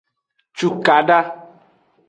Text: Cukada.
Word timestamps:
Cukada. 0.57 1.19